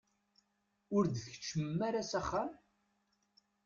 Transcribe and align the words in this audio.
Ur 0.95 1.03
d-tkeččmem 1.07 1.79
ara 1.87 2.01
s 2.09 2.13
axxam? 2.19 2.51